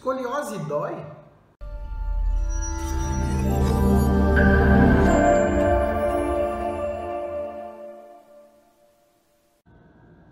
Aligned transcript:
Escoliose 0.00 0.56
dói? 0.60 0.96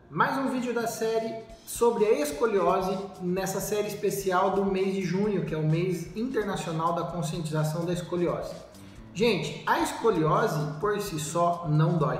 Mais 0.08 0.38
um 0.38 0.48
vídeo 0.48 0.72
da 0.72 0.86
série 0.86 1.44
sobre 1.66 2.06
a 2.06 2.12
escoliose, 2.18 2.96
nessa 3.20 3.60
série 3.60 3.88
especial 3.88 4.52
do 4.52 4.64
mês 4.64 4.94
de 4.94 5.02
junho, 5.02 5.44
que 5.44 5.54
é 5.54 5.58
o 5.58 5.68
mês 5.68 6.16
internacional 6.16 6.94
da 6.94 7.02
conscientização 7.02 7.84
da 7.84 7.92
escoliose. 7.92 8.54
Gente, 9.12 9.62
a 9.66 9.80
escoliose 9.80 10.80
por 10.80 10.98
si 10.98 11.20
só 11.20 11.66
não 11.68 11.98
dói. 11.98 12.18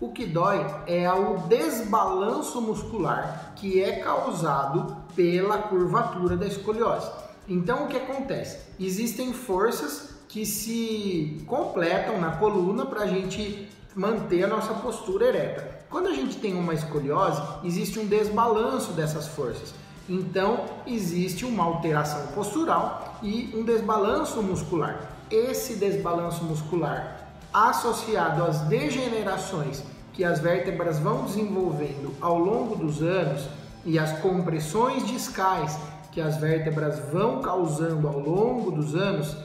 O 0.00 0.12
que 0.12 0.26
dói 0.26 0.64
é 0.86 1.12
o 1.12 1.38
desbalanço 1.48 2.60
muscular 2.60 3.52
que 3.56 3.82
é 3.82 3.96
causado 3.96 4.96
pela 5.16 5.58
curvatura 5.58 6.36
da 6.36 6.46
escoliose. 6.46 7.10
Então, 7.48 7.84
o 7.84 7.88
que 7.88 7.96
acontece? 7.96 8.58
Existem 8.78 9.32
forças 9.32 10.14
que 10.28 10.46
se 10.46 11.42
completam 11.48 12.20
na 12.20 12.36
coluna 12.36 12.86
para 12.86 13.02
a 13.02 13.06
gente 13.08 13.68
manter 13.96 14.44
a 14.44 14.46
nossa 14.46 14.74
postura 14.74 15.26
ereta. 15.26 15.78
Quando 15.90 16.08
a 16.08 16.14
gente 16.14 16.36
tem 16.36 16.54
uma 16.54 16.74
escoliose, 16.74 17.42
existe 17.64 17.98
um 17.98 18.06
desbalanço 18.06 18.92
dessas 18.92 19.26
forças. 19.26 19.74
Então, 20.08 20.66
existe 20.86 21.44
uma 21.44 21.64
alteração 21.64 22.28
postural 22.28 23.18
e 23.20 23.52
um 23.52 23.64
desbalanço 23.64 24.40
muscular. 24.42 25.00
Esse 25.28 25.74
desbalanço 25.74 26.44
muscular 26.44 27.27
associado 27.66 28.44
às 28.44 28.60
degenerações 28.62 29.82
que 30.12 30.24
as 30.24 30.40
vértebras 30.40 30.98
vão 30.98 31.24
desenvolvendo 31.24 32.14
ao 32.20 32.38
longo 32.38 32.76
dos 32.76 33.02
anos 33.02 33.48
e 33.84 33.98
as 33.98 34.18
compressões 34.20 35.06
discais 35.06 35.78
que 36.12 36.20
as 36.20 36.36
vértebras 36.36 36.98
vão 37.12 37.40
causando 37.40 38.08
ao 38.08 38.18
longo 38.18 38.70
dos 38.70 38.94
anos, 38.94 39.36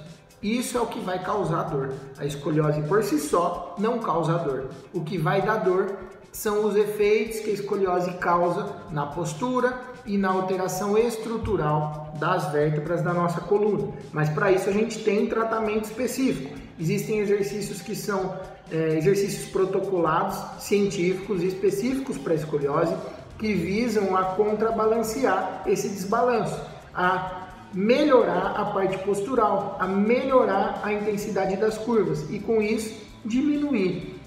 isso 0.41 0.77
é 0.77 0.81
o 0.81 0.87
que 0.87 0.99
vai 0.99 1.23
causar 1.23 1.63
dor. 1.63 1.93
A 2.17 2.25
escoliose 2.25 2.81
por 2.83 3.03
si 3.03 3.19
só 3.19 3.75
não 3.77 3.99
causa 3.99 4.37
dor. 4.37 4.69
O 4.93 5.01
que 5.01 5.17
vai 5.17 5.41
dar 5.41 5.57
dor 5.57 5.95
são 6.33 6.65
os 6.65 6.75
efeitos 6.75 7.39
que 7.39 7.51
a 7.51 7.53
escoliose 7.53 8.11
causa 8.13 8.75
na 8.89 9.05
postura 9.05 9.79
e 10.05 10.17
na 10.17 10.29
alteração 10.29 10.97
estrutural 10.97 12.13
das 12.19 12.51
vértebras 12.51 13.01
da 13.01 13.13
nossa 13.13 13.39
coluna. 13.39 13.93
Mas 14.11 14.29
para 14.29 14.51
isso 14.51 14.67
a 14.67 14.73
gente 14.73 15.03
tem 15.03 15.27
tratamento 15.27 15.85
específico. 15.85 16.57
Existem 16.77 17.19
exercícios 17.19 17.81
que 17.81 17.95
são 17.95 18.35
é, 18.71 18.97
exercícios 18.97 19.47
protocolados, 19.49 20.35
científicos 20.59 21.43
e 21.43 21.47
específicos 21.47 22.17
para 22.17 22.33
a 22.33 22.35
escoliose 22.35 22.95
que 23.37 23.53
visam 23.53 24.15
a 24.17 24.23
contrabalancear 24.35 25.63
esse 25.67 25.87
desbalanço, 25.87 26.59
a 26.95 27.49
melhorar 27.73 28.55
a 28.57 28.65
parte 28.65 28.97
postural, 28.99 29.77
a 29.79 29.87
melhorar 29.87 30.81
a 30.83 30.91
intensidade 30.91 31.57
das 31.57 31.77
curvas 31.77 32.27
e 32.31 32.39
com 32.39 32.61
isso 32.61 33.01
diminuir 33.23 34.19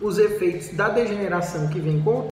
os 0.00 0.18
efeitos 0.18 0.68
da 0.76 0.88
degeneração 0.88 1.68
que 1.68 1.80
vem 1.80 2.00
com 2.00 2.18
o 2.18 2.22